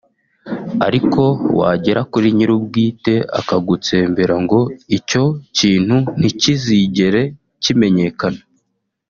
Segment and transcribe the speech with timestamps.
[0.87, 1.21] ariko
[1.59, 4.59] wagera kuri nyirubwite akagutsembera ngo
[4.97, 5.23] icyo
[5.57, 7.21] kintu ntikizigere
[7.63, 8.41] kimenyekana